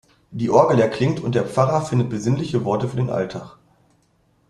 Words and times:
Die 0.31 0.49
Orgel 0.49 0.79
erklingt, 0.79 1.19
und 1.19 1.35
der 1.35 1.45
Pfarrer 1.45 1.83
findet 1.85 2.09
besinnliche 2.09 2.65
Worte 2.65 2.87
für 2.87 2.97
den 2.97 3.11
Alltag. 3.11 3.59